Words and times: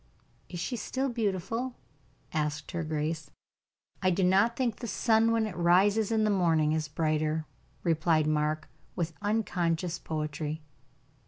"Is 0.49 0.59
she 0.59 0.77
still 0.77 1.09
beautiful?" 1.09 1.75
asked 2.33 2.71
her 2.71 2.83
grace. 2.83 3.29
"I 4.01 4.09
do 4.09 4.23
not 4.23 4.55
think 4.55 4.77
the 4.77 4.87
sun, 4.87 5.31
when 5.31 5.45
it 5.45 5.55
rises 5.55 6.11
in 6.11 6.23
the 6.23 6.31
morning, 6.31 6.71
is 6.71 6.87
brighter," 6.87 7.45
replied 7.83 8.25
Mark, 8.25 8.67
with 8.95 9.13
unconscious 9.21 9.99
poetry. 9.99 10.63